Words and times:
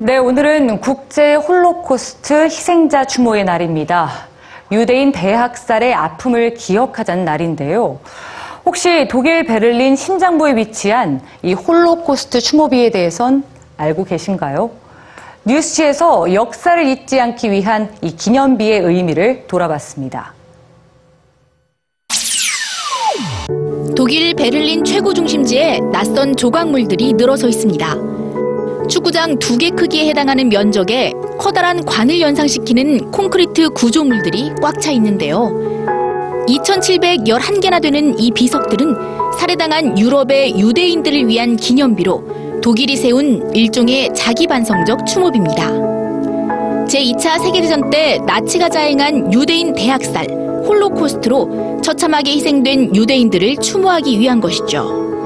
네, 0.00 0.16
오늘은 0.16 0.80
국제 0.80 1.34
홀로코스트 1.34 2.44
희생자 2.44 3.04
추모의 3.04 3.44
날입니다. 3.44 4.28
유대인 4.70 5.10
대학살의 5.10 5.92
아픔을 5.92 6.54
기억하자는 6.54 7.24
날인데요. 7.24 7.98
혹시 8.64 9.08
독일 9.10 9.44
베를린 9.44 9.96
심장부에 9.96 10.54
위치한 10.54 11.20
이 11.42 11.52
홀로코스트 11.52 12.40
추모비에 12.40 12.90
대해선 12.90 13.42
알고 13.76 14.04
계신가요? 14.04 14.70
뉴스G에서 15.44 16.32
역사를 16.32 16.86
잊지 16.86 17.20
않기 17.20 17.50
위한 17.50 17.92
이 18.00 18.14
기념비의 18.14 18.78
의미를 18.78 19.48
돌아봤습니다. 19.48 20.32
독일 23.96 24.36
베를린 24.36 24.84
최고 24.84 25.12
중심지에 25.12 25.80
낯선 25.90 26.36
조각물들이 26.36 27.14
늘어서 27.14 27.48
있습니다. 27.48 28.17
축구장 28.88 29.38
두 29.38 29.58
개 29.58 29.70
크기에 29.70 30.08
해당하는 30.08 30.48
면적에 30.48 31.12
커다란 31.38 31.84
관을 31.84 32.20
연상시키는 32.20 33.10
콘크리트 33.10 33.68
구조물들이 33.70 34.52
꽉 34.62 34.80
차 34.80 34.92
있는데요. 34.92 35.50
2,711개나 36.48 37.82
되는 37.82 38.18
이 38.18 38.30
비석들은 38.30 38.94
살해당한 39.38 39.98
유럽의 39.98 40.58
유대인들을 40.58 41.28
위한 41.28 41.56
기념비로 41.56 42.60
독일이 42.62 42.96
세운 42.96 43.54
일종의 43.54 44.14
자기반성적 44.14 45.06
추모비입니다. 45.06 45.88
제2차 46.86 47.42
세계대전 47.42 47.90
때 47.90 48.18
나치가 48.26 48.68
자행한 48.68 49.32
유대인 49.32 49.74
대학살, 49.74 50.26
홀로코스트로 50.66 51.80
처참하게 51.82 52.30
희생된 52.32 52.94
유대인들을 52.96 53.56
추모하기 53.56 54.18
위한 54.18 54.40
것이죠. 54.40 55.17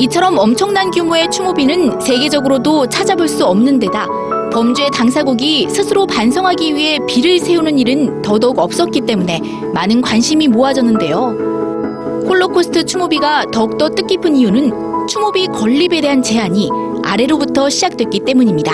이처럼 0.00 0.38
엄청난 0.38 0.90
규모의 0.90 1.28
추모비는 1.30 2.00
세계적으로도 2.00 2.88
찾아볼 2.88 3.26
수 3.26 3.44
없는 3.44 3.80
데다 3.80 4.06
범죄 4.52 4.88
당사국이 4.90 5.68
스스로 5.68 6.06
반성하기 6.06 6.74
위해 6.74 6.98
비를 7.06 7.38
세우는 7.38 7.78
일은 7.78 8.22
더더욱 8.22 8.58
없었기 8.58 9.02
때문에 9.02 9.40
많은 9.74 10.00
관심이 10.00 10.48
모아졌는데요. 10.48 12.24
홀로코스트 12.28 12.84
추모비가 12.84 13.46
더욱더 13.52 13.88
뜻깊은 13.88 14.36
이유는 14.36 15.06
추모비 15.08 15.48
건립에 15.48 16.00
대한 16.00 16.22
제안이 16.22 16.70
아래로부터 17.02 17.68
시작됐기 17.68 18.20
때문입니다. 18.20 18.72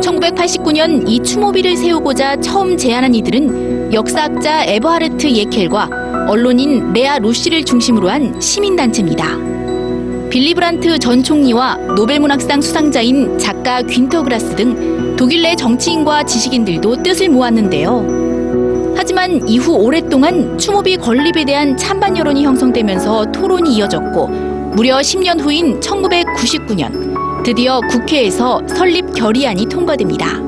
1989년 0.00 1.08
이 1.08 1.22
추모비를 1.22 1.76
세우고자 1.76 2.36
처음 2.36 2.76
제안한 2.76 3.14
이들은 3.14 3.92
역사학자 3.92 4.64
에버하르트 4.64 5.30
예켈과 5.30 6.03
언론인 6.26 6.92
레아 6.92 7.18
로시를 7.18 7.64
중심으로 7.64 8.08
한 8.08 8.40
시민단체입니다. 8.40 9.26
빌리 10.30 10.54
브란트 10.54 10.98
전 10.98 11.22
총리와 11.22 11.76
노벨문학상 11.94 12.60
수상자인 12.60 13.38
작가 13.38 13.82
귄터 13.82 14.22
그라스 14.22 14.56
등 14.56 15.16
독일 15.16 15.42
내 15.42 15.54
정치인과 15.54 16.24
지식인들도 16.24 17.02
뜻을 17.02 17.28
모았는데요. 17.28 18.94
하지만 18.96 19.46
이후 19.48 19.74
오랫동안 19.74 20.58
추모비 20.58 20.96
건립에 20.96 21.44
대한 21.44 21.76
찬반 21.76 22.16
여론이 22.16 22.44
형성되면서 22.44 23.26
토론이 23.32 23.76
이어졌고 23.76 24.26
무려 24.74 24.96
10년 24.96 25.40
후인 25.40 25.78
1999년 25.80 27.44
드디어 27.44 27.80
국회에서 27.90 28.62
설립 28.66 29.12
결의안이 29.14 29.66
통과됩니다. 29.66 30.42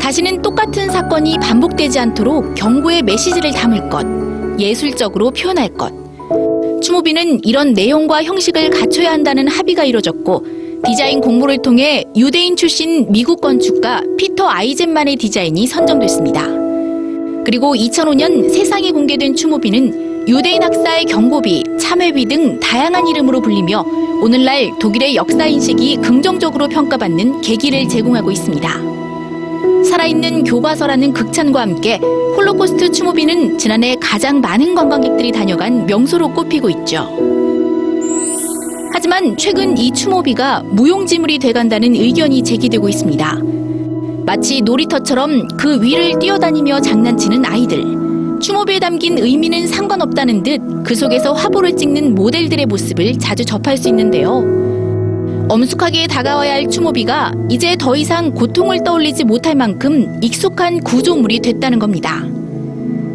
다시는 0.00 0.40
똑같은 0.40 0.90
사건이 0.90 1.38
반복되지 1.38 1.98
않도록 1.98 2.54
경고의 2.54 3.02
메시지를 3.02 3.52
담을 3.52 3.90
것, 3.90 4.06
예술적으로 4.58 5.30
표현할 5.30 5.68
것. 5.70 5.92
추모비는 6.82 7.44
이런 7.44 7.72
내용과 7.72 8.22
형식을 8.22 8.70
갖춰야 8.70 9.12
한다는 9.12 9.48
합의가 9.48 9.84
이뤄졌고 9.84 10.44
디자인 10.84 11.20
공모를 11.20 11.58
통해 11.62 12.04
유대인 12.16 12.56
출신 12.56 13.10
미국 13.10 13.40
건축가 13.40 14.02
피터 14.16 14.46
아이젠만의 14.46 15.16
디자인이 15.16 15.66
선정됐습니다. 15.66 16.46
그리고 17.44 17.74
2005년 17.74 18.50
세상에 18.52 18.90
공개된 18.92 19.34
추모비는 19.34 20.28
유대인 20.28 20.62
학살 20.62 21.04
경고비, 21.04 21.64
참회비 21.80 22.26
등 22.26 22.60
다양한 22.60 23.06
이름으로 23.08 23.40
불리며 23.40 23.84
오늘날 24.22 24.70
독일의 24.78 25.16
역사 25.16 25.46
인식이 25.46 25.96
긍정적으로 25.96 26.68
평가받는 26.68 27.40
계기를 27.40 27.88
제공하고 27.88 28.30
있습니다. 28.30 29.07
살아있는 29.98 30.44
교과서라는 30.44 31.12
극찬과 31.12 31.60
함께 31.60 31.96
홀로코스트 32.36 32.92
추모비는 32.92 33.58
지난해 33.58 33.96
가장 34.00 34.40
많은 34.40 34.74
관광객들이 34.74 35.32
다녀간 35.32 35.86
명소로 35.86 36.32
꼽히고 36.34 36.70
있죠. 36.70 37.08
하지만 38.92 39.36
최근 39.36 39.76
이 39.76 39.90
추모비가 39.90 40.62
무용지물이 40.62 41.40
돼간다는 41.40 41.94
의견이 41.96 42.42
제기되고 42.44 42.88
있습니다. 42.88 43.38
마치 44.24 44.60
놀이터처럼 44.60 45.48
그 45.56 45.82
위를 45.82 46.16
뛰어다니며 46.20 46.80
장난치는 46.80 47.44
아이들. 47.44 47.82
추모비에 48.40 48.78
담긴 48.78 49.18
의미는 49.18 49.66
상관없다는 49.66 50.42
듯 50.44 50.60
그 50.84 50.94
속에서 50.94 51.32
화보를 51.32 51.76
찍는 51.76 52.14
모델들의 52.14 52.64
모습을 52.66 53.18
자주 53.18 53.44
접할 53.44 53.76
수 53.76 53.88
있는데요. 53.88 54.67
엄숙하게 55.48 56.06
다가와야 56.08 56.54
할 56.54 56.68
추모비가 56.68 57.32
이제 57.48 57.74
더 57.78 57.96
이상 57.96 58.32
고통을 58.32 58.84
떠올리지 58.84 59.24
못할 59.24 59.54
만큼 59.54 60.18
익숙한 60.22 60.80
구조물이 60.80 61.40
됐다는 61.40 61.78
겁니다. 61.78 62.22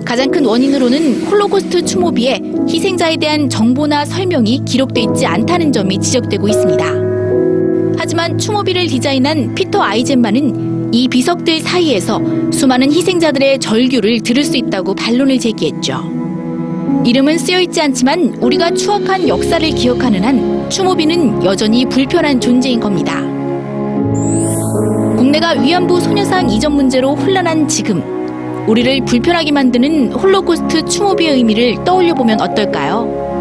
가장 0.03 0.31
큰 0.31 0.43
원인으로는 0.45 1.27
홀로코스트 1.27 1.85
추모비에 1.85 2.41
희생자에 2.67 3.17
대한 3.17 3.49
정보나 3.49 4.05
설명이 4.05 4.63
기록돼 4.65 5.01
있지 5.01 5.25
않다는 5.25 5.71
점이 5.71 5.99
지적되고 5.99 6.47
있습니다. 6.47 6.85
하지만 7.97 8.37
추모비를 8.37 8.87
디자인한 8.87 9.53
피터 9.53 9.81
아이젠만은 9.81 10.91
이 10.91 11.07
비석들 11.07 11.61
사이에서 11.61 12.19
수많은 12.51 12.91
희생자들의 12.91 13.59
절규를 13.59 14.21
들을 14.21 14.43
수 14.43 14.57
있다고 14.57 14.95
반론을 14.95 15.39
제기했죠. 15.39 16.22
이름은 17.05 17.37
쓰여 17.37 17.59
있지 17.61 17.81
않지만 17.81 18.37
우리가 18.39 18.71
추악한 18.71 19.27
역사를 19.27 19.67
기억하는 19.71 20.23
한 20.23 20.69
추모비는 20.69 21.43
여전히 21.43 21.85
불편한 21.85 22.39
존재인 22.39 22.79
겁니다. 22.79 23.19
국내가 25.17 25.51
위안부 25.51 25.99
소녀상 25.99 26.49
이전 26.49 26.73
문제로 26.73 27.13
혼란한 27.13 27.67
지금 27.67 28.01
우리를 28.67 29.03
불편하게 29.03 29.51
만드는 29.51 30.13
홀로코스트 30.13 30.85
추모비의 30.85 31.35
의미를 31.35 31.83
떠올려 31.83 32.13
보면 32.13 32.39
어떨까요? 32.39 33.32